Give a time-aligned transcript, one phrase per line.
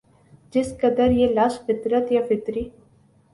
[0.53, 2.63] جس قدر یہ لفظ فطرت یا فطری